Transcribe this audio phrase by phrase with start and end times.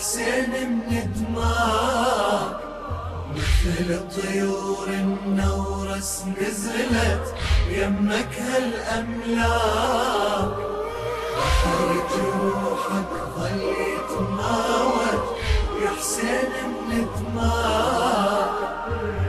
[0.00, 0.50] حسين
[0.90, 2.60] من دماء
[3.36, 3.88] مثل
[4.22, 7.26] طيور النورس نزلت
[7.70, 9.76] يمك هالأملاك
[11.36, 15.22] بحر جروحك ظل يتماوج
[15.82, 16.52] يا حسين
[16.88, 18.50] من دماء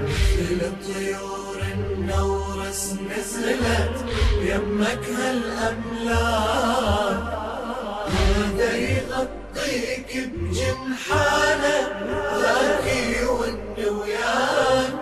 [0.07, 0.60] مثل
[0.93, 3.97] طيور النورس نزلت
[4.42, 6.61] يمك هالأملاك
[9.71, 11.79] يغطيك بجنحانه
[12.42, 12.86] ذاك
[13.21, 14.93] يون وياك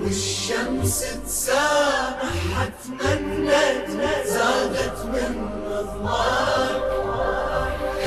[0.00, 3.88] والشمس تسامح تمنت
[4.26, 6.82] زادت من ضماك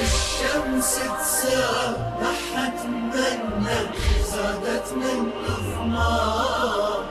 [0.03, 3.95] الشمس تسامح تمنت
[4.31, 7.07] زادت من ضماك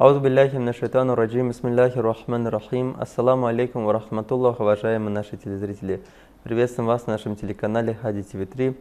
[0.00, 2.96] Аузу билляхи на шайтану раджим, бисмилляхи рахман рахим.
[2.98, 6.02] Ассаламу алейкум ва рахматуллах, уважаемые наши телезрители.
[6.42, 8.74] Приветствуем вас на нашем телеканале Хади ТВ3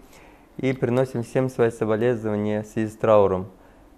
[0.59, 3.47] и приносим всем свои соболезнования в связи с трауром.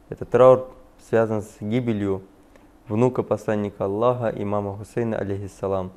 [0.09, 0.72] Этот траур
[1.08, 2.23] связан с гибелью
[2.88, 5.92] внука посланника Аллаха, имама Хусейна, алейхиссалам.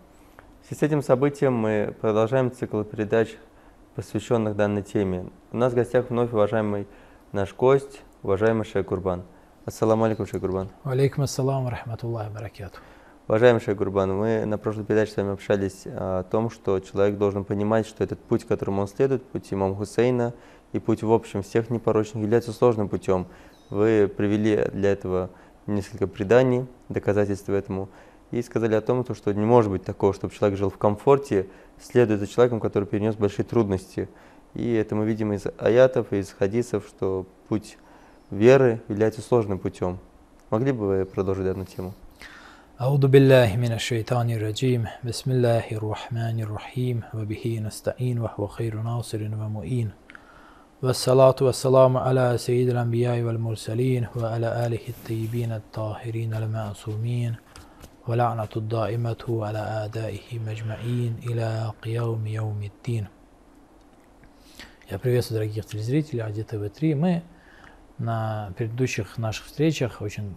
[0.60, 3.34] В связи с этим событием мы продолжаем цикл передач,
[3.94, 5.30] посвященных данной теме.
[5.52, 6.86] У нас в гостях вновь уважаемый
[7.32, 9.22] наш гость, уважаемый Шейх Курбан.
[9.66, 10.68] Ассаламу алейкум, Шейх Курбан.
[10.82, 12.80] Алейкум ассалам рахматуллахи баракату.
[13.28, 17.46] Уважаемый Шейх Гурбан, мы на прошлой передаче с вами общались о том, что человек должен
[17.46, 20.34] понимать, что этот путь, которому он следует, путь имама Хусейна
[20.74, 23.26] и путь в общем всех непорочных, является сложным путем.
[23.70, 25.30] Вы привели для этого
[25.66, 27.88] несколько преданий, доказательств этому,
[28.32, 31.48] и сказали о том, что не может быть такого, чтобы человек жил в комфорте,
[31.80, 34.10] следуя за человеком, который перенес большие трудности.
[34.52, 37.78] И это мы видим из аятов из хадисов, что путь
[38.33, 39.97] веры является сложным путем.
[40.49, 41.93] Могли бы вы продолжить данную тему?
[42.79, 49.91] أعوذ بالله من الشيطان الرجيم بسم الله الرحمن الرحيم وبه نستعين وهو خير ناصر ومؤين
[50.81, 57.35] والصلاة والسلام على سيد الأنبياء والمرسلين وعلى آله الطيبين الطاهرين المعصومين
[58.07, 63.07] ولعنة الدائمة على أعدائه مجمعين إلى قيام يوم الدين
[64.89, 66.95] Я приветствую дорогих телезрителей АДТВ-3.
[66.95, 67.21] Мы
[67.98, 70.34] на предыдущих наших встречах очень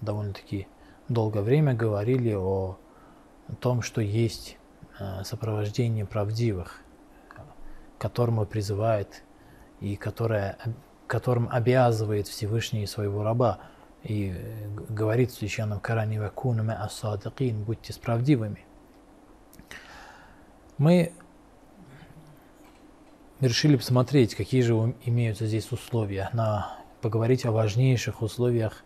[0.00, 0.68] довольно-таки
[1.08, 2.78] долгое время говорили о
[3.60, 4.56] том, что есть
[4.98, 6.80] э, сопровождение правдивых,
[7.98, 9.22] которому призывает
[9.80, 10.58] и которое,
[11.06, 13.58] которым обязывает Всевышний своего раба.
[14.02, 18.64] И э, говорит в священном Коране «Вакуну ас-садикин» «Будьте справдивыми».
[20.78, 21.12] Мы
[23.40, 24.74] решили посмотреть, какие же
[25.04, 28.84] имеются здесь условия, на, поговорить о важнейших условиях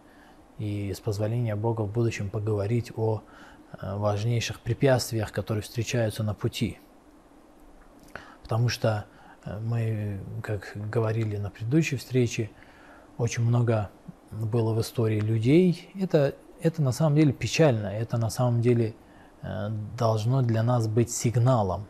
[0.59, 3.23] и с позволения Бога в будущем поговорить о
[3.81, 6.79] э, важнейших препятствиях, которые встречаются на пути.
[8.43, 9.05] Потому что
[9.45, 12.51] э, мы, как говорили на предыдущей встрече,
[13.19, 13.91] очень много
[14.33, 15.91] было в истории людей.
[15.95, 18.95] Это, это на самом деле печально, это на самом деле
[19.43, 21.87] э, должно для нас быть сигналом,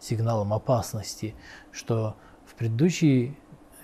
[0.00, 1.34] сигналом опасности,
[1.70, 3.36] что в предыдущие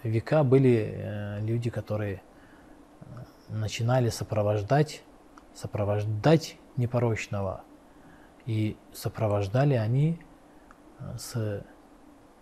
[0.03, 2.23] века были люди, которые
[3.49, 5.03] начинали сопровождать,
[5.55, 7.63] сопровождать непорочного.
[8.47, 10.21] И сопровождали они
[11.19, 11.63] с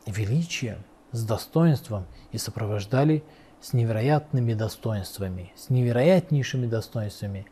[0.07, 3.25] величием, с достоинством и сопровождали
[3.61, 7.47] с невероятными достоинствами, с невероятнейшими достоинствами,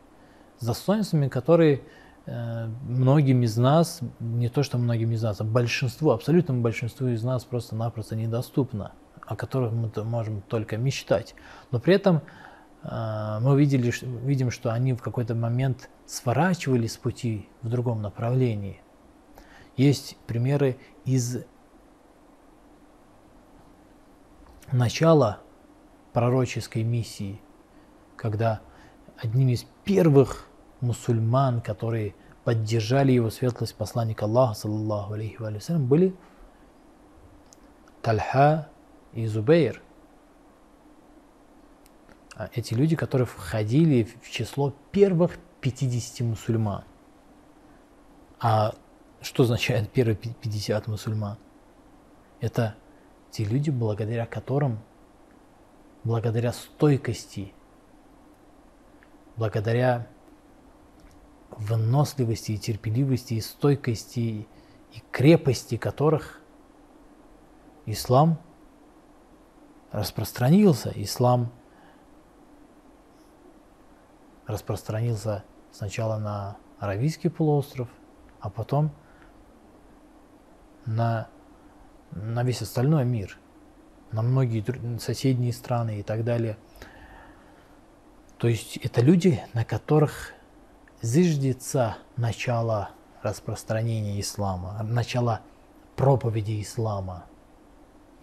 [0.59, 1.81] с достоинствами, которые
[2.25, 7.23] э, многим из нас, не то что многим из нас, а большинству, абсолютному большинству из
[7.23, 8.91] нас просто-напросто недоступно,
[9.25, 11.35] о которых мы можем только мечтать.
[11.71, 12.21] Но при этом
[12.83, 13.93] мы видели,
[14.25, 18.81] видим, что они в какой-то момент сворачивали с пути в другом направлении.
[19.77, 21.45] Есть примеры из
[24.71, 25.39] начала
[26.11, 27.41] пророческой миссии,
[28.17, 28.61] когда
[29.17, 30.47] одним из первых
[30.81, 36.13] мусульман, которые поддержали его светлость посланника Аллаха, саллаллаху алейхи вассалям, были
[38.01, 38.67] Тальха
[39.13, 39.81] и Зубейр–
[42.35, 46.83] а, эти люди, которые входили в число первых 50 мусульман.
[48.39, 48.73] А
[49.21, 51.37] что означает первые 50 мусульман?
[52.41, 52.75] Это
[53.29, 54.79] те люди, благодаря которым,
[56.03, 57.53] благодаря стойкости,
[59.37, 60.07] благодаря
[61.51, 64.47] выносливости и терпеливости и стойкости
[64.91, 66.41] и крепости которых
[67.85, 68.39] ислам
[69.93, 71.51] распространился, ислам
[74.45, 77.87] распространился сначала на Аравийский полуостров,
[78.41, 78.91] а потом
[80.85, 81.29] на,
[82.11, 83.37] на весь остальной мир,
[84.11, 86.57] на многие соседние страны и так далее.
[88.37, 90.33] То есть это люди, на которых
[91.01, 92.89] зиждется начало
[93.21, 95.41] распространения ислама, начало
[95.95, 97.25] проповеди ислама.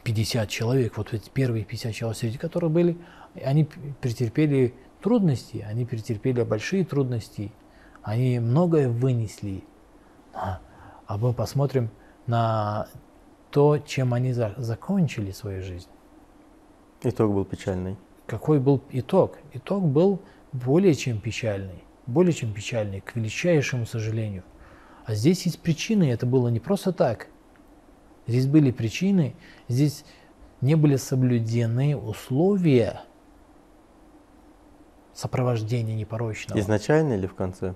[0.05, 2.99] 50 человек, вот эти первые 50 человек, среди которых были,
[3.43, 3.69] они
[4.01, 7.53] претерпели трудности, они претерпели большие трудности,
[8.03, 9.65] они многое вынесли.
[10.33, 10.61] А,
[11.07, 11.91] а мы посмотрим
[12.27, 12.89] на
[13.51, 15.89] то, чем они за- закончили свою жизнь.
[17.03, 17.97] Итог был печальный.
[18.27, 19.39] Какой был итог?
[19.53, 20.21] Итог был
[20.53, 21.83] более чем печальный.
[22.07, 24.45] Более чем печальный, к величайшему сожалению.
[25.05, 27.29] А здесь есть причины, это было не просто так.
[28.27, 29.35] Здесь были причины,
[29.69, 30.05] здесь
[30.61, 33.03] не были соблюдены условия
[35.15, 36.59] сопровождения непорочного.
[36.59, 37.75] Изначально или в конце?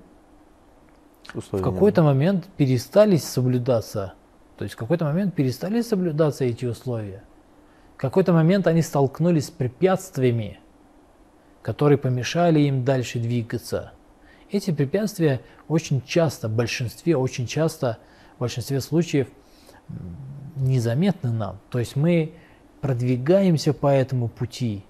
[1.32, 4.14] В Условия не какой-то момент перестали соблюдаться,
[4.56, 7.24] то есть в какой-то момент перестали соблюдаться эти условия.
[7.94, 10.58] В какой-то момент они столкнулись с препятствиями,
[11.62, 13.92] которые помешали им дальше двигаться.
[14.50, 17.98] Эти препятствия очень часто, в большинстве, очень часто,
[18.36, 19.28] в большинстве случаев
[20.56, 21.58] незаметны нам.
[21.70, 22.34] То есть мы
[22.80, 24.84] продвигаемся по этому пути.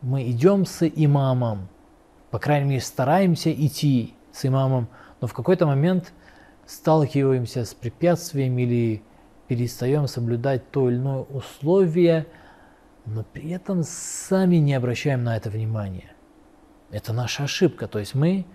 [0.00, 1.68] Мы идем с имамом,
[2.30, 4.88] по крайней мере, стараемся идти с имамом,
[5.20, 6.12] но в какой-то момент
[6.66, 9.02] сталкиваемся с препятствием или
[9.48, 12.26] перестаем соблюдать то или иное условие,
[13.04, 16.12] но при этом сами не обращаем на это внимания.
[16.90, 17.86] Это наша ошибка.
[17.86, 18.46] То есть мы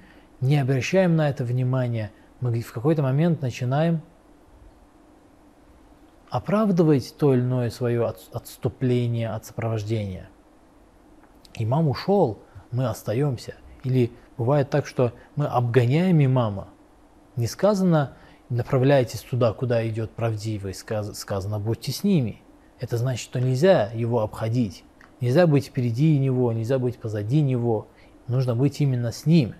[0.42, 4.02] не обращаем на это внимания, мы в какой-то момент начинаем
[6.30, 10.30] оправдывать то или иное свое от- отступление от сопровождения.
[11.56, 12.40] Имам ушел,
[12.72, 13.56] мы остаемся.
[13.84, 16.70] Или бывает так, что мы обгоняем имама.
[17.36, 18.16] Не сказано
[18.50, 22.42] направляйтесь туда, куда идет правдивый, сказ- сказано будьте с ними.
[22.80, 24.84] Это значит, что нельзя его обходить.
[25.20, 27.88] Нельзя быть впереди него, нельзя быть позади него.
[28.28, 29.56] Нужно быть именно с ним.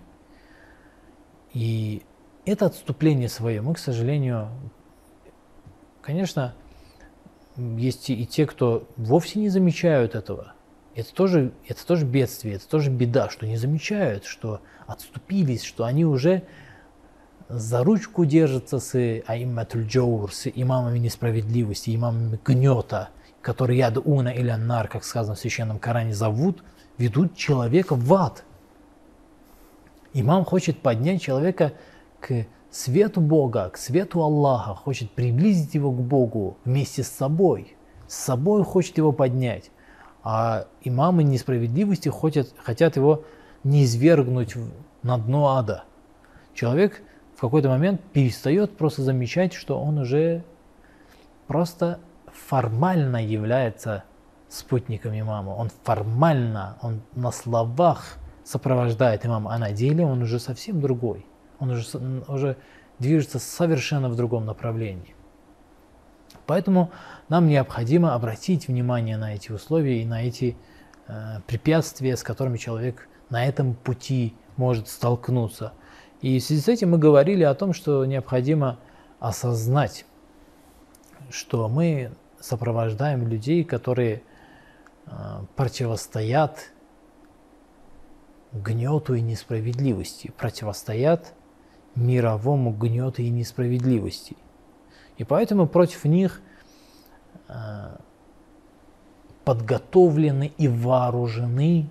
[1.52, 2.02] И
[2.44, 4.48] это отступление свое мы, к сожалению,
[6.08, 6.54] конечно,
[7.58, 10.54] есть и те, кто вовсе не замечают этого.
[10.94, 16.06] Это тоже, это тоже бедствие, это тоже беда, что не замечают, что отступились, что они
[16.06, 16.44] уже
[17.50, 23.10] за ручку держатся с аимматуль джаур, с имамами несправедливости, имамами гнета,
[23.42, 26.64] которые яд уна или нар, как сказано в Священном Коране, зовут,
[26.96, 28.44] ведут человека в ад.
[30.14, 31.74] Имам хочет поднять человека
[32.18, 37.76] к свету Бога, к свету Аллаха, хочет приблизить его к Богу вместе с собой.
[38.06, 39.70] С собой хочет его поднять.
[40.22, 43.24] А имамы несправедливости хотят, хотят его
[43.64, 44.54] не извергнуть
[45.02, 45.84] на дно ада.
[46.54, 47.02] Человек
[47.36, 50.42] в какой-то момент перестает просто замечать, что он уже
[51.46, 52.00] просто
[52.32, 54.04] формально является
[54.48, 55.50] спутником имама.
[55.50, 61.26] Он формально, он на словах сопровождает имама, а на деле он уже совсем другой.
[61.58, 62.56] Он уже, уже
[62.98, 65.14] движется совершенно в другом направлении.
[66.46, 66.90] Поэтому
[67.28, 70.56] нам необходимо обратить внимание на эти условия и на эти
[71.06, 75.72] э, препятствия, с которыми человек на этом пути может столкнуться.
[76.20, 78.78] И в связи с этим мы говорили о том, что необходимо
[79.20, 80.04] осознать,
[81.30, 84.22] что мы сопровождаем людей, которые
[85.06, 85.10] э,
[85.54, 86.72] противостоят
[88.52, 91.34] гнету и несправедливости, противостоят
[91.98, 94.36] мировому гнету и несправедливости.
[95.16, 96.40] И поэтому против них
[97.48, 97.96] э,
[99.44, 101.88] подготовлены и вооружены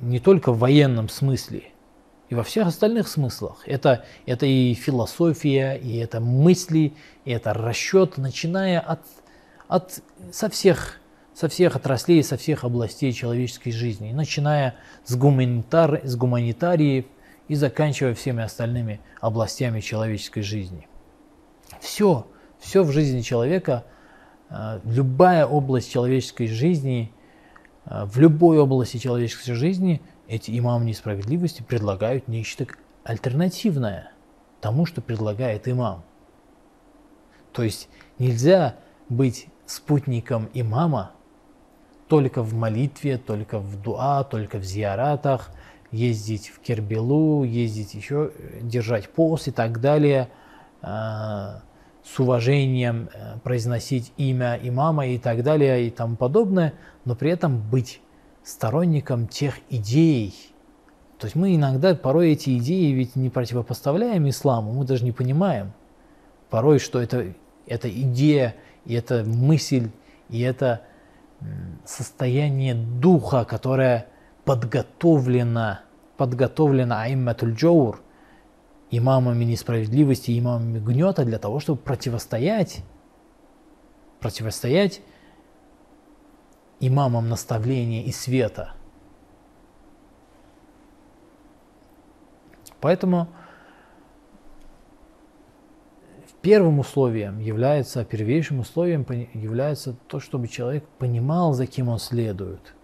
[0.00, 1.64] не только в военном смысле,
[2.28, 3.62] и во всех остальных смыслах.
[3.66, 9.00] Это, это и философия, и это мысли, и это расчет, начиная от,
[9.68, 11.00] от со, всех,
[11.32, 14.74] со всех отраслей, со всех областей человеческой жизни, начиная
[15.04, 17.04] с, гуманитар, с гуманитариев
[17.48, 20.88] и заканчивая всеми остальными областями человеческой жизни.
[21.80, 22.26] Все,
[22.58, 23.84] все в жизни человека,
[24.50, 27.12] э, любая область человеческой жизни,
[27.86, 32.66] э, в любой области человеческой жизни эти имамы несправедливости предлагают нечто
[33.04, 34.12] альтернативное
[34.60, 36.02] тому, что предлагает имам.
[37.52, 38.76] То есть нельзя
[39.08, 41.12] быть спутником имама
[42.08, 45.50] только в молитве, только в дуа, только в зиаратах,
[45.94, 50.28] ездить в Кербелу, ездить еще, э, держать пост и так далее.
[50.82, 51.62] А,
[52.04, 56.74] с уважением э, произносить имя имама и так далее и тому подобное,
[57.04, 58.00] но при этом быть
[58.42, 60.34] сторонником тех идей.
[61.18, 65.72] То есть мы иногда порой эти идеи ведь не противопоставляем исламу, мы даже не понимаем
[66.50, 67.32] порой, что это,
[67.66, 69.88] это идея, и это мысль,
[70.28, 70.82] и это
[71.86, 74.06] состояние духа, которое
[74.44, 75.80] подготовлено,
[76.16, 78.00] подготовлено Аимматуль Джоур,
[78.90, 82.82] имамами несправедливости, имамами гнета для того, чтобы противостоять,
[84.20, 85.00] противостоять
[86.80, 88.74] имамам наставления и света.
[92.80, 93.28] Поэтому
[96.42, 102.74] первым условием является, первейшим условием является то, чтобы человек понимал, за кем он следует.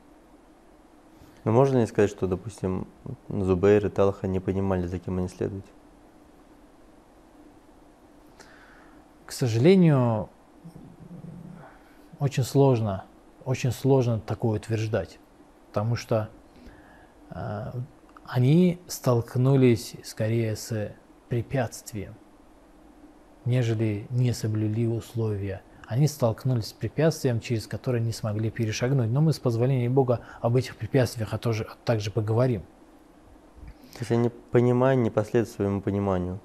[1.45, 2.87] Но можно ли сказать, что, допустим,
[3.29, 5.65] Зубейр и Талха не понимали, за кем они следуют?
[9.25, 10.29] К сожалению,
[12.19, 13.05] очень сложно,
[13.45, 15.19] очень сложно такое утверждать,
[15.69, 16.29] потому что
[17.31, 17.73] э,
[18.25, 20.93] они столкнулись скорее с
[21.29, 22.15] препятствием,
[23.45, 25.63] нежели не соблюли условия.
[25.91, 29.11] Они столкнулись с препятствием, через которое не смогли перешагнуть.
[29.11, 32.63] Но мы с позволения Бога об этих препятствиях а тоже, также поговорим.
[33.93, 36.41] То есть они понимают, не последуют своему пониманию.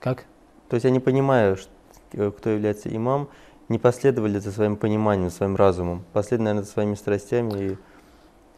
[0.00, 0.26] Как?
[0.68, 1.70] То есть они понимают, что
[2.12, 3.28] Э, кто является имам,
[3.68, 7.76] не последовали за своим пониманием, своим разумом, последовали, наверное, за своими страстями и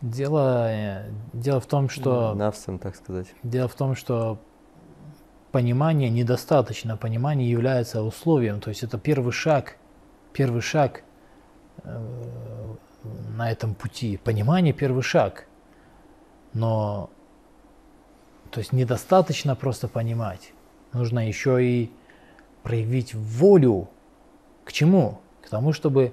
[0.00, 2.34] Дело, э, дело в том, что...
[2.34, 3.26] Навсом, так сказать.
[3.42, 4.38] Дело в том, что
[5.52, 9.76] понимание недостаточно, понимание является условием, то есть это первый шаг,
[10.32, 11.02] первый шаг
[11.82, 12.74] э,
[13.36, 14.16] на этом пути.
[14.16, 15.46] Понимание первый шаг,
[16.52, 17.10] но
[18.50, 20.52] то есть недостаточно просто понимать,
[20.92, 21.92] нужно еще и
[22.62, 23.88] проявить волю
[24.64, 25.20] к чему?
[25.42, 26.12] К тому, чтобы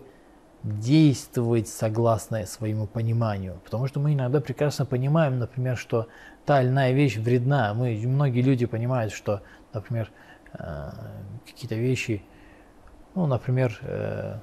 [0.64, 3.60] действовать согласно своему пониманию.
[3.64, 6.08] Потому что мы иногда прекрасно понимаем, например, что
[6.46, 7.74] та или иная вещь вредна.
[7.74, 9.42] Мы, многие люди понимают, что,
[9.74, 10.12] например,
[10.54, 10.92] э,
[11.46, 12.24] какие-то вещи,
[13.18, 14.38] ну, например, э,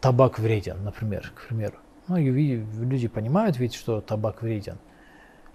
[0.00, 1.76] табак вреден, например, к примеру.
[2.08, 4.78] Многие люди понимают ведь, что табак вреден.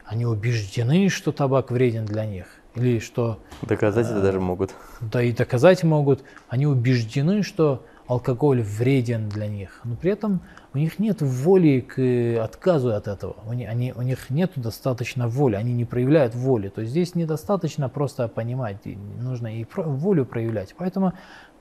[0.06, 3.40] Они убеждены, что табак вреден для них или что...
[3.62, 4.74] Доказать это даже могут.
[5.02, 6.24] Да и доказать могут.
[6.48, 10.42] Они убеждены, что алкоголь вреден для них, но при этом
[10.74, 13.36] у них нет воли к отказу от этого.
[13.46, 16.70] У них, они, у них нет достаточно воли, они не проявляют воли.
[16.70, 20.76] То есть здесь недостаточно просто понимать, нужно и волю проявлять.
[20.78, 21.14] Поэтому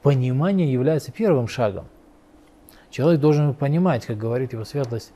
[0.03, 1.87] понимание является первым шагом.
[2.91, 5.13] Человек должен понимать, как говорит его светлость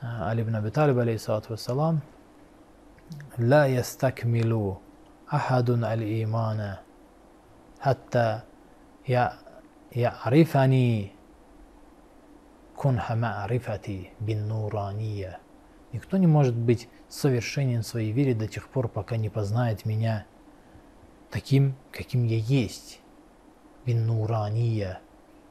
[0.00, 0.96] э, Алибн Аби Талиб,
[1.48, 2.02] вассалам,
[3.36, 4.80] «Ла ястакмилу
[5.28, 6.80] ахадун аль имана,
[7.80, 8.44] хатта
[9.06, 9.36] я
[9.90, 11.12] ярифани
[12.76, 15.38] кунха маарифати бин нурания».
[15.92, 20.26] Никто не может быть совершенен в своей вере до тех пор, пока не познает меня
[21.30, 23.00] таким, каким я есть.
[23.86, 25.00] Биннурания,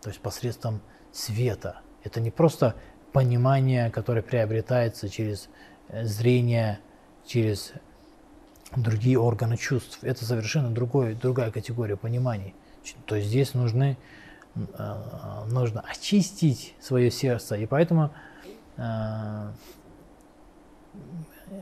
[0.01, 1.81] то есть посредством света.
[2.03, 2.75] Это не просто
[3.11, 5.49] понимание, которое приобретается через
[5.89, 6.79] э, зрение,
[7.25, 7.73] через
[8.75, 9.99] другие органы чувств.
[10.01, 12.55] Это совершенно другой, другая категория пониманий.
[13.05, 13.97] То есть здесь нужны,
[14.55, 17.55] э, нужно очистить свое сердце.
[17.55, 18.11] И поэтому
[18.77, 19.51] э,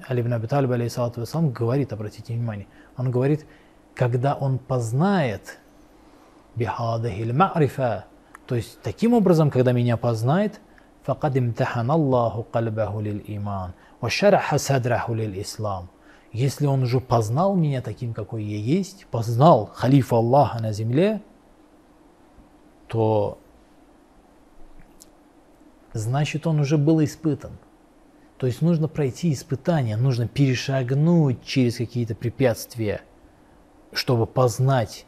[0.08, 3.46] Али ибн Аби Талиб, алейхиссалату говорит, обратите внимание, он говорит,
[3.94, 5.60] когда он познает
[6.56, 8.06] бихадахиль ма'рифа.
[8.46, 10.60] То есть таким образом, когда меня познает,
[11.04, 15.90] факад имтахана Аллаху кальбаху лил иман, ва шараха садраху лил ислам.
[16.32, 21.22] Если он уже познал меня таким, какой я есть, познал халифа Аллаха на земле,
[22.88, 23.38] то
[25.94, 27.58] значит он уже был испытан.
[28.38, 33.02] То есть нужно пройти испытание, нужно перешагнуть через какие-то препятствия,
[33.94, 35.06] чтобы познать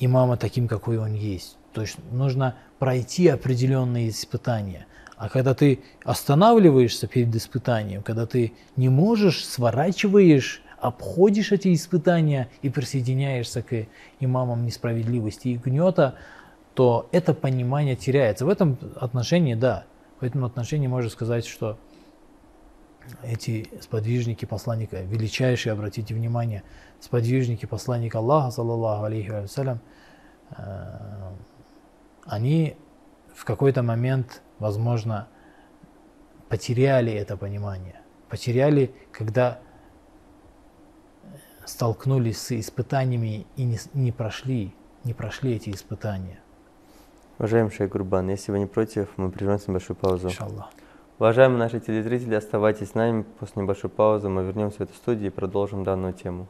[0.00, 1.56] имама таким, какой он есть.
[1.72, 4.86] То есть нужно пройти определенные испытания.
[5.16, 12.70] А когда ты останавливаешься перед испытанием, когда ты не можешь, сворачиваешь, обходишь эти испытания и
[12.70, 13.86] присоединяешься к
[14.18, 16.14] имамам несправедливости и гнета,
[16.74, 18.46] то это понимание теряется.
[18.46, 19.84] В этом отношении, да,
[20.20, 21.78] в этом отношении можно сказать, что
[23.22, 26.62] эти сподвижники посланника, величайшие, обратите внимание,
[27.00, 29.80] сподвижники посланника Аллаха, саллаллаху алейхи вассалям,
[30.56, 31.32] э,
[32.24, 32.76] они
[33.34, 35.26] в какой-то момент возможно,
[36.48, 38.00] потеряли это понимание.
[38.28, 39.58] Потеряли, когда
[41.64, 44.72] столкнулись с испытаниями и не, не прошли.
[45.04, 46.38] не прошли эти испытания.
[47.38, 50.28] Уважаемый Шейх Гурбан, если вы не против, мы прервемся на небольшую паузу.
[50.28, 50.70] Иншаллах.
[51.19, 53.23] Уважаемые наши телезрители, оставайтесь с нами.
[53.39, 56.47] После небольшой паузы мы вернемся в эту студию и продолжим данную тему.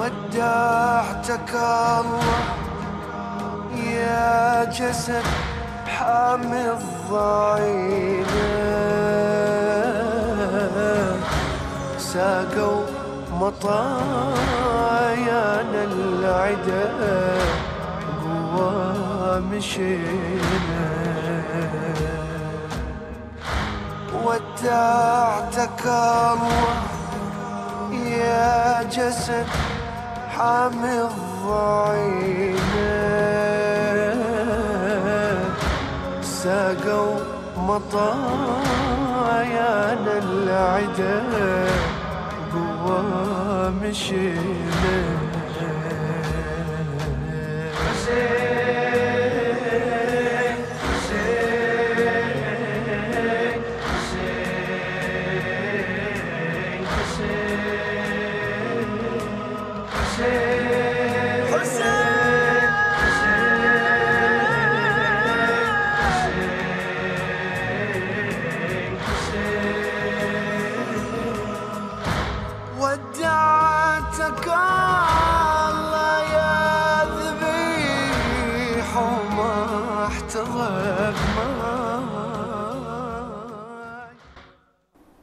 [0.00, 2.22] ودعتك الله
[3.76, 5.24] يا جسد
[5.86, 8.63] حامي الضعينة
[12.15, 12.81] ساقوا
[13.41, 13.81] مطايانا
[15.83, 16.87] العدا
[18.23, 20.87] قوى مشينا.
[24.25, 26.79] ودعتك الله
[27.91, 29.47] يا جسد
[30.37, 32.55] حامي الضعينة
[36.21, 37.15] ساقوا
[37.57, 38.15] مطايانا
[40.23, 41.17] العدا
[43.69, 44.37] مشيت
[47.91, 48.94] مشيت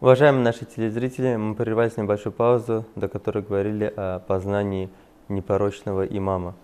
[0.03, 4.91] Уважаемые наши телезрители, мы прервались небольшую паузу, до которой говорили о познании
[5.29, 6.57] непорочного имама.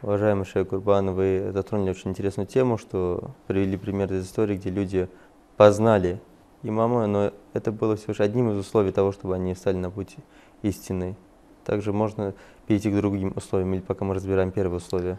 [0.00, 5.08] Уважаемый Шейх Гурбан, вы затронули очень интересную тему, что привели пример из истории, где люди
[5.56, 6.20] познали
[6.62, 10.18] имама, но это было всего лишь одним из условий того, чтобы они стали на пути
[10.62, 11.16] истины.
[11.64, 12.32] Также можно
[12.68, 15.18] перейти к другим условиям, или пока мы разбираем первое условие.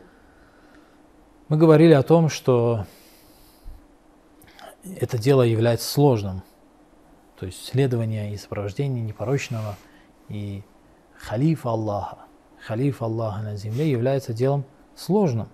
[1.49, 2.85] Мы говорили о том, что
[4.85, 6.41] это дело является сложным.
[7.39, 9.75] То есть следование и сопровождение непорочного
[10.27, 10.61] и
[11.17, 12.17] халифа Аллаха,
[12.59, 15.47] халифа Аллаха на земле является делом сложным.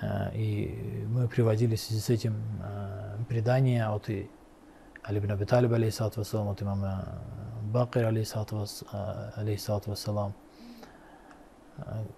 [0.00, 4.30] Э, И мы приводили в связи с этим э, предание от и-
[5.02, 7.20] Али ибн Аби Талиба, алейхиссалату вассалам, от имама
[7.72, 10.34] Бакир, э, алейхиссалату вассалам,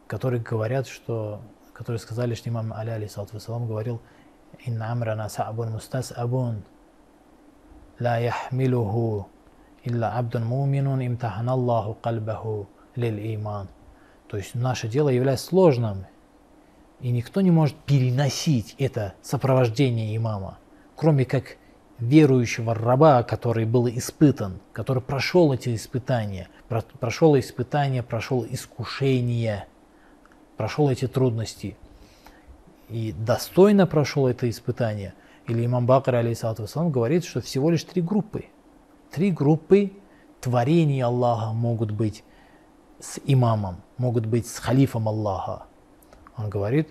[0.07, 1.41] которые говорят, что,
[1.73, 4.01] которые сказали, что имам Али, алейхиссалату вассалам, говорил,
[4.67, 6.63] «Инна амрана са'бун мустас'абун,
[8.00, 9.26] لا يحمله
[9.88, 12.66] إلا عبد مؤمن امتحن الله قلبه
[12.98, 13.68] للإيمان.
[14.28, 16.06] То есть наше дело является сложным,
[17.02, 20.58] и никто не может переносить это сопровождение имама,
[20.96, 21.58] кроме как
[22.00, 29.68] верующего раба, который был испытан, который прошел эти испытания, про- прошел испытания, прошел искушения,
[30.58, 31.78] прошел эти трудности
[32.90, 35.14] и достойно прошел это испытание.
[35.49, 38.45] или имам Бакр, алейхиссалату вассалам, говорит, что всего лишь три группы.
[39.11, 39.93] Три группы
[40.41, 42.23] творений Аллаха могут быть
[43.01, 45.65] с имамом, могут быть с халифом Аллаха.
[46.37, 46.91] Он говорит,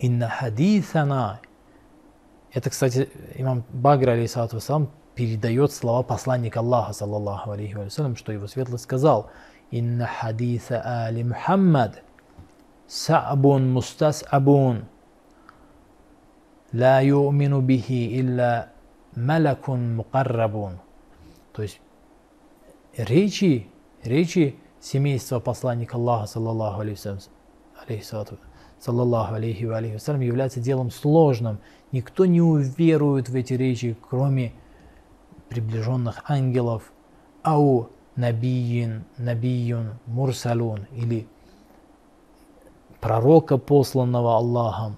[0.00, 1.40] «Инна хадисана».
[2.52, 8.48] Это, кстати, имам Багр, алейхиссалату вассалам, передает слова посланника Аллаха, саллаллаху алейхи вассалям, что его
[8.48, 9.30] светлость сказал,
[9.70, 12.02] «Инна хадиса али Мухаммад
[12.88, 14.86] са'бун мустас'абун».
[16.73, 17.87] لا يؤمن به
[18.19, 18.67] إلا
[19.17, 20.77] ملك مقربون.
[21.53, 21.79] То есть
[22.97, 23.67] речи,
[24.03, 27.19] речи семейства посланника Аллаха, саллаллаху алейхи вассалям,
[27.87, 28.37] алейхиссалату-
[28.79, 31.59] саллаллаху алейхи ва алейхи вассалям, является делом сложным.
[31.91, 34.53] Никто не уверует в эти речи, кроме
[35.49, 36.91] приближенных ангелов,
[37.43, 41.27] ау набиин, набиюн, мурсалун, или
[42.99, 44.97] пророка, посланного Аллахом,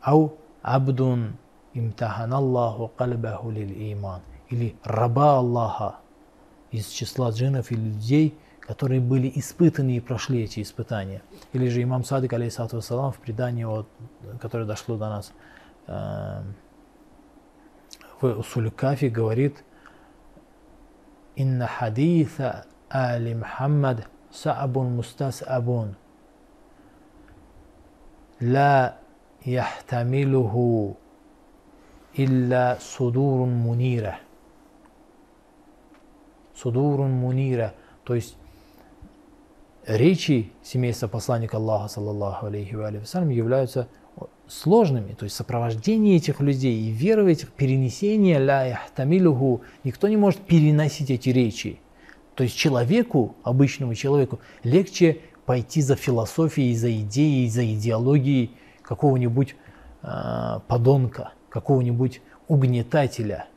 [0.00, 0.34] ау
[0.65, 1.37] абдун
[1.73, 5.97] имтахан Аллаху кальбаху лил иман, или раба Аллаха
[6.71, 11.21] из числа джиннов и людей, которые были испытаны и прошли эти испытания.
[11.53, 13.87] Или же имам Садик, алейхиссалату вассалам, в предании, вот,
[14.41, 15.31] которое дошло до нас,
[15.85, 16.41] э,
[18.19, 19.63] в Усуль Кафи говорит,
[21.35, 25.95] «Инна хадиса али Мухаммад са'абун мустас'абун,
[28.39, 28.97] لا
[29.46, 30.94] يحتمله
[32.18, 34.18] إلا صدور منيرة
[36.54, 38.36] صدور منيرة то есть
[39.86, 43.88] речи семейства посланника Аллаха, саллаллаху алейхи ва алейхи вассалям, являются
[44.48, 50.16] сложными, то есть сопровождение этих людей и вера в этих, перенесение ля яхтамилюху, никто не
[50.16, 51.78] может переносить эти речи.
[52.34, 58.52] То есть человеку, обычному человеку, легче пойти за философией, за идеей, за идеологией
[58.87, 59.55] какого-нибудь
[60.03, 63.47] э, подонка, какого-нибудь угнетателя,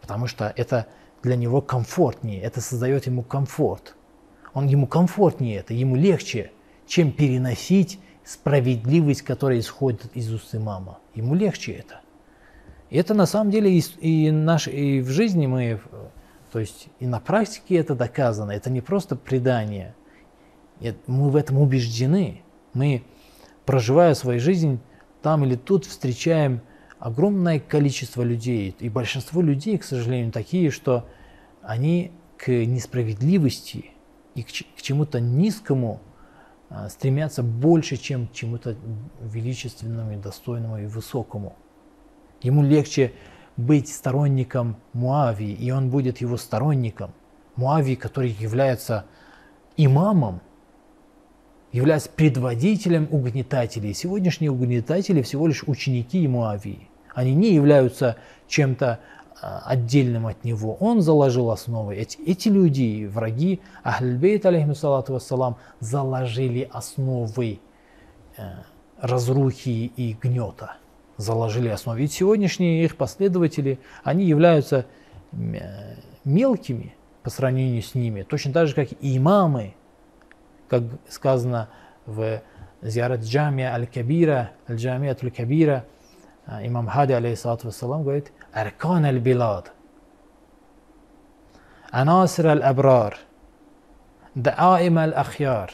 [0.00, 0.86] потому что это
[1.22, 3.96] для него комфортнее, это создает ему комфорт.
[4.54, 6.52] Он ему комфортнее это, ему легче,
[6.86, 10.98] чем переносить справедливость, которая исходит из уст имама.
[11.14, 12.00] Ему легче это.
[12.88, 15.80] И это на самом деле и, и, наш, и в жизни мы,
[16.50, 18.50] то есть и на практике это доказано.
[18.50, 19.94] Это не просто предание.
[21.06, 22.42] Мы в этом убеждены.
[22.72, 23.02] Мы,
[23.66, 24.80] проживая свою жизнь,
[25.22, 26.60] там или тут встречаем
[26.98, 28.74] огромное количество людей.
[28.78, 31.06] И большинство людей, к сожалению, такие, что
[31.62, 33.90] они к несправедливости
[34.34, 34.50] и к,
[34.82, 36.00] чему-то низкому
[36.68, 38.76] а, стремятся больше, чем к чему-то
[39.20, 41.56] величественному, достойному и высокому.
[42.42, 43.12] Ему легче
[43.56, 47.12] быть сторонником Муавии, и он будет его сторонником.
[47.56, 49.04] Муавии, который является
[49.76, 50.40] имамом,
[51.72, 53.94] является предводителем угнетателей.
[53.94, 56.88] Сегодняшние угнетатели всего лишь ученики Муавии.
[57.14, 58.16] Они не являются
[58.48, 59.00] чем-то
[59.40, 60.74] а, отдельным от него.
[60.80, 61.96] Он заложил основы.
[61.96, 67.60] Эти, эти люди, враги Ахльбейт, алейхиссалату вассалам, заложили основы
[68.36, 68.42] э,
[69.00, 70.76] разрухи и гнета.
[71.16, 72.00] Заложили основы.
[72.00, 74.86] Ведь сегодняшние их последователи, они являются
[75.32, 78.22] э, мелкими по сравнению с ними.
[78.22, 79.74] Точно так же, как и имамы,
[80.70, 81.68] как сказано
[82.06, 82.40] в
[82.80, 85.84] Зиарат Джамия Аль-Кабира, Аль-Джамия Аль-Кабира,
[86.46, 89.72] э, имам Хади, алейсалату вассалам, говорит, Аркан Аль-Билад,
[91.90, 93.18] Анасир Аль-Абрар,
[94.36, 95.72] Даим Аль-Ахьяр.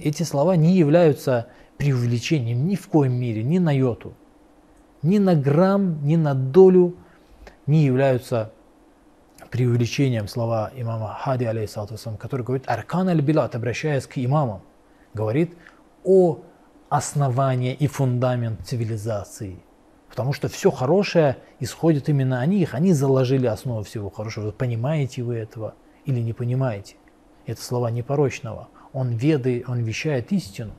[0.00, 4.14] Эти слова не являются преувеличением ни в коем мире, ни на йоту,
[5.02, 6.96] ни на грамм, ни на долю
[7.66, 8.52] не являются
[9.50, 14.62] преувеличением слова имама Хади, алейхиссалату который говорит «Аркан аль-Билат», обращаясь к имамам,
[15.14, 15.56] говорит
[16.04, 16.40] о
[16.88, 19.58] основании и фундамент цивилизации–
[20.08, 22.74] Потому что все хорошее исходит именно о них.
[22.74, 24.50] Они заложили основу всего хорошего.
[24.50, 25.74] Понимаете вы этого
[26.06, 26.96] или не понимаете?
[27.46, 28.68] Это слова непорочного.
[28.92, 30.72] Он веды, он вещает истину.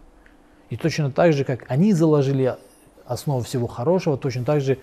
[0.70, 2.58] И точно так же, как они заложили
[3.06, 4.78] основу всего хорошего, точно так же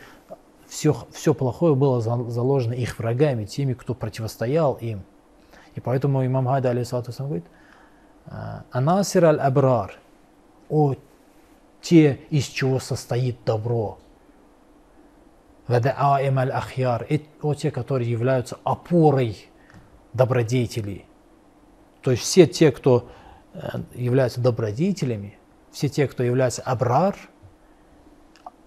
[0.69, 5.03] все, все плохое было заложено их врагами, теми, кто противостоял им.
[5.75, 7.45] И поэтому имам Хайда, алейхиссалату говорит,
[8.71, 9.99] «Анасир аль-абрар»–
[10.69, 10.95] «О
[11.81, 13.99] те, из чего состоит добро».
[15.69, 17.07] Вада'аим аль-ахьяр,
[17.43, 19.49] о те, которые являются опорой
[20.13, 21.05] добродетелей.
[22.03, 23.09] То есть все те, кто
[23.53, 23.59] э,
[23.95, 25.39] являются добродетелями,
[25.73, 27.17] все те, кто является абрар,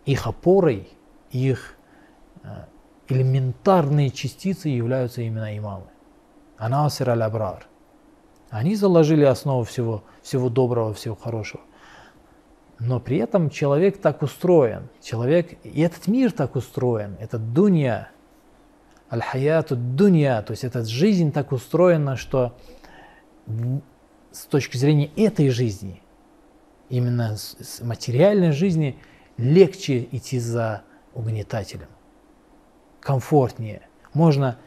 [0.05, 0.89] их опорой,
[1.31, 1.78] их э,
[3.07, 5.87] элементарные частицы являются именно имамы.
[6.57, 7.67] Анасир аль-абрар.
[8.49, 11.63] Они заложили основу всего, всего доброго, всего хорошего.
[12.79, 18.11] Но при этом человек так устроен, человек, и этот мир так устроен, этот дунья,
[19.11, 22.57] аль-хаяту дунья, то есть эта жизнь так устроена, что
[24.31, 26.01] с точки зрения этой жизни,
[26.89, 28.97] именно с материальной жизни,
[29.37, 30.83] легче идти за
[31.13, 31.89] угнетателем,
[32.99, 33.81] комфортнее.
[34.13, 34.57] Можно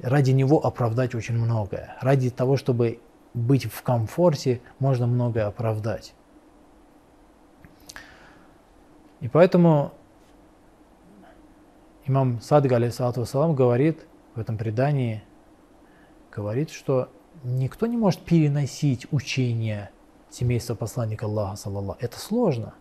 [0.00, 1.96] ради него оправдать очень многое.
[2.00, 3.00] Ради того, чтобы
[3.34, 6.14] быть в комфорте, можно многое оправдать.
[9.20, 9.92] И поэтому
[12.06, 15.22] имам Садг, алейсалату вассалам, говорит в этом предании,
[16.30, 17.08] говорит, что
[17.42, 19.90] никто не может переносить учение
[20.30, 21.98] семейства посланника Аллаха, саллаллаху.
[22.00, 22.74] Это сложно.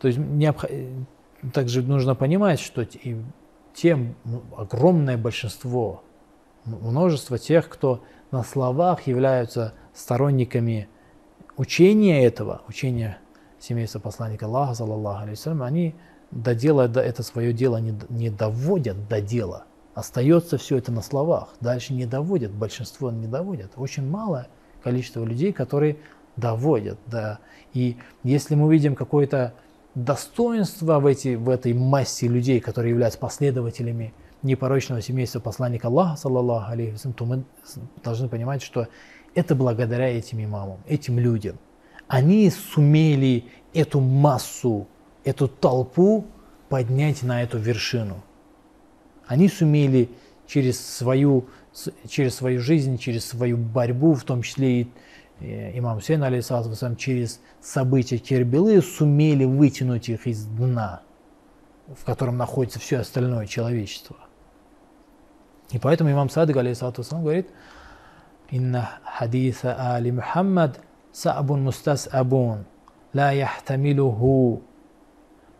[0.00, 0.64] То есть необх...
[1.52, 2.86] также нужно понимать, что
[3.74, 4.14] тем
[4.56, 6.02] огромное большинство,
[6.64, 10.88] множество тех, кто на словах являются сторонниками
[11.56, 13.18] учения этого, учения
[13.58, 15.94] семейства посланника Аллаха, саллаллаху алейhi они
[16.30, 19.64] до дела, это свое дело не, не доводят до дела.
[19.94, 21.48] Остается все это на словах.
[21.60, 23.72] Дальше не доводят, большинство не доводят.
[23.76, 24.46] Очень малое
[24.82, 25.98] количество людей, которые
[26.36, 26.98] доводят.
[27.06, 27.40] Да.
[27.74, 29.52] И если мы видим какое-то
[29.94, 36.72] достоинство в, эти, в этой массе людей, которые являются последователями непорочного семейства посланника Аллаха, саллаллаху
[36.72, 37.44] алейхи то мы
[38.02, 38.88] должны понимать, что
[39.34, 41.58] это благодаря этим имамам, этим людям–
[42.10, 44.88] они сумели эту массу,
[45.22, 46.26] эту толпу
[46.68, 48.24] поднять на эту вершину.
[49.28, 50.08] Они сумели
[50.48, 51.46] через свою,
[52.08, 54.88] через свою жизнь, через свою борьбу, в том числе и
[55.40, 61.02] имам Хусейн, вассалам, через события Кербелы сумели вытянуть их из дна,
[61.88, 64.16] в котором находится все остальное человечество.
[65.70, 67.48] И поэтому имам Садык, вассалам, говорит,
[68.50, 70.80] «Инна хадиса али Мухаммад
[71.12, 72.64] са'бун мустас'абун,
[73.12, 74.62] ла яхтамилуху,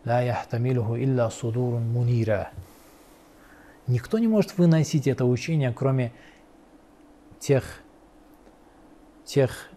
[0.05, 2.49] ла яхтамилуху илля судурун мунира».
[3.87, 6.13] Никто не может выносить это учение, кроме
[7.39, 7.63] тех,
[9.25, 9.70] тех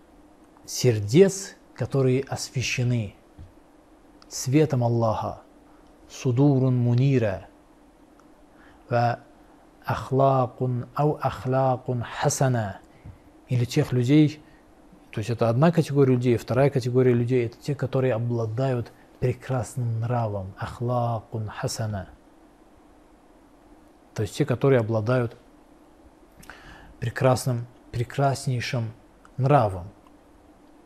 [0.67, 3.15] сердец, которые освящены
[4.29, 5.43] светом Аллаха,
[6.09, 7.47] судурун мунира,
[8.89, 9.21] ва
[9.85, 12.81] ахлакун ау ахлакун хасана,
[13.49, 14.43] или тех людей,
[15.11, 20.55] то есть это одна категория людей, вторая категория людей, это те, которые обладают прекрасным нравом,
[20.59, 22.09] ахлакун хасана,
[24.15, 25.37] то есть те, которые обладают
[27.01, 28.93] прекрасным, прекраснейшим
[29.37, 29.89] нравом.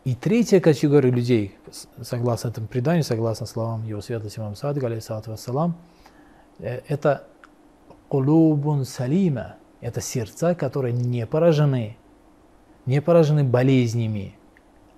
[0.04, 1.56] И третья категория людей,
[2.00, 5.76] согласно этому преданию, согласно словам его святости имам Садга, алейхиссалату вассалам,
[6.58, 7.26] э, это
[8.08, 11.96] кулубун салима, это сердца, которые не поражены,
[12.86, 14.34] не поражены болезнями.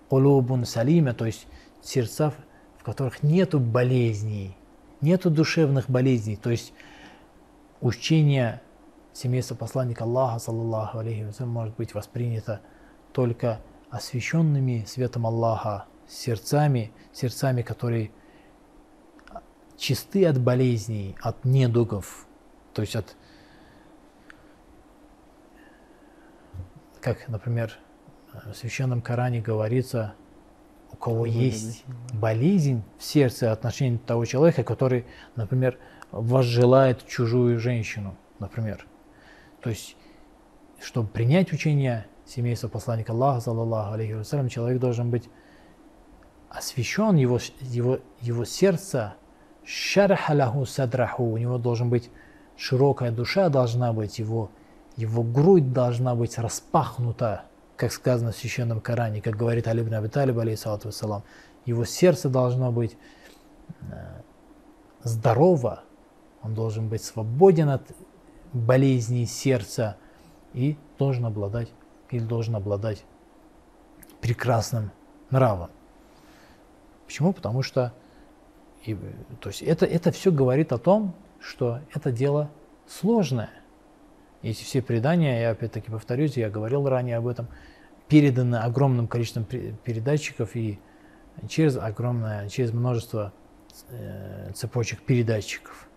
[0.08, 1.46] Кулубун салима, то есть
[1.82, 2.32] сердца,
[2.78, 4.56] в которых нету болезней,
[5.00, 6.72] нету душевных болезней, то есть
[7.80, 8.60] учение
[9.12, 12.60] семейства посланника Аллаха, саллаллаху алейхи может быть воспринято
[13.12, 13.60] только
[13.90, 18.10] освященными светом Аллаха, сердцами, сердцами, которые
[19.76, 22.26] чисты от болезней, от недугов,
[22.74, 23.16] то есть от,
[27.00, 27.76] как, например,
[28.44, 30.14] в Священном Коране говорится,
[30.92, 35.78] у кого есть болезнь в сердце отношении того человека, который, например,
[36.10, 38.86] возжелает чужую женщину, например.
[39.60, 39.96] То есть,
[40.80, 45.28] чтобы принять учение семейства посланника Аллаха, саллаллаху алейхи вассалям, человек должен быть
[46.48, 49.14] освящен, его, его, его сердце,
[49.64, 52.10] шархалаху садраху, у него должен быть
[52.56, 54.50] широкая душа, должна быть, его,
[54.96, 57.44] его грудь должна быть распахнута,
[57.76, 61.22] как сказано в Священном Коране, как говорит Алибн Абиталиб, алейхиссалату вассалам,
[61.64, 62.96] его сердце должно быть
[63.82, 64.20] э,
[65.02, 65.82] здорово,
[66.42, 67.82] он должен быть свободен от
[68.52, 69.96] болезней сердца
[70.52, 71.70] и должен обладать
[72.10, 73.04] или должен обладать
[74.20, 74.90] прекрасным
[75.30, 75.70] нравом.
[77.06, 77.32] Почему?
[77.32, 77.92] Потому что
[78.84, 78.96] и,
[79.40, 82.50] то есть это, это все говорит о том, что это дело
[82.86, 83.50] сложное.
[84.42, 87.48] Эти все предания, я опять-таки повторюсь, я говорил ранее об этом,
[88.08, 90.80] переданы огромным количеством передатчиков и
[91.48, 93.32] через огромное, через множество
[93.88, 95.88] э, цепочек передатчиков.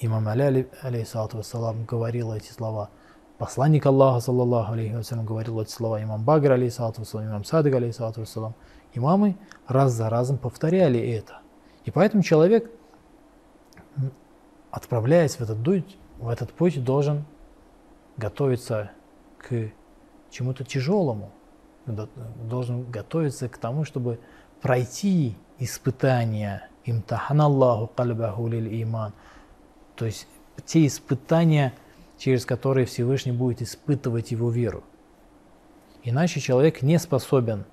[0.00, 2.90] Имам Али, алейхиссалату вассалам, говорил эти слова.
[3.38, 6.02] Посланник Аллаха, саллаллаху алейхи вассалам, говорил эти слова.
[6.02, 8.54] Имам Багр, алейхиссалату вассалам, имам Садык, алейхиссалату вассалам.
[8.94, 11.40] Имамы раз за разом повторяли это.
[11.84, 12.70] И поэтому человек,
[14.70, 17.24] отправляясь в этот, путь, в этот путь, должен
[18.16, 18.92] готовиться
[19.38, 19.70] к
[20.30, 21.30] чему-то тяжелому,
[21.86, 24.20] должен готовиться к тому, чтобы
[24.60, 26.68] пройти испытания.
[26.84, 29.12] Имтахан Аллаху кальбаху лиль иман–
[29.96, 30.26] то есть
[30.66, 31.74] те испытания,
[32.24, 34.82] через которые Всевышний будет испытывать его веру.
[36.04, 37.66] Иначе человек не способен,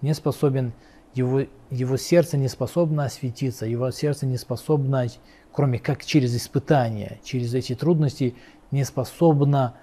[0.00, 0.72] не способен,
[1.14, 5.06] его, его сердце не способно осветиться, его сердце не способно,
[5.52, 8.34] кроме как через испытания, через эти трудности,
[8.72, 9.76] не способно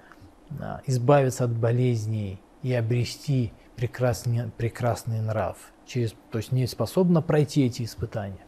[0.60, 5.56] а, избавиться от болезней и обрести прекрасный, прекрасный нрав.
[5.86, 8.44] Через, то есть не способна пройти эти испытания.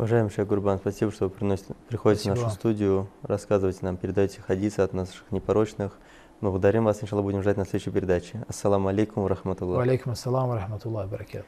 [0.00, 2.40] Уважаемый Шейх Гурбан, спасибо, что вы приносите, приходите спасибо.
[2.40, 5.98] в нашу студию, рассказываете нам, передаете хадисы от наших непорочных.
[6.40, 8.42] Мы благодарим вас, иншаллах, будем ждать на следующей передаче.
[8.48, 9.82] Ассаламу алейкум, рахматуллах.
[9.82, 11.44] Алейкум ассалам, рахматуллах, баракет.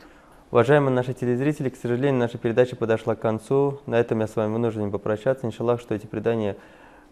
[0.50, 3.80] Уважаемые наши телезрители, к сожалению, наша передача подошла к концу.
[3.86, 5.46] На этом я с вами вынужден попрощаться.
[5.46, 6.58] Иншаллах, что эти предания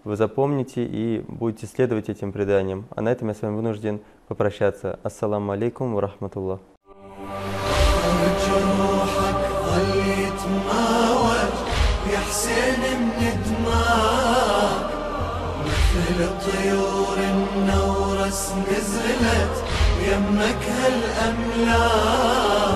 [0.05, 2.85] вы запомните и будете следовать этим преданиям.
[2.91, 5.01] А на этом я с вами вынужден попрощаться.
[5.03, 6.61] Ассаламу алейкум, рахматуллах.
[18.49, 19.55] نزلت
[20.07, 22.70] يمك هالأملاك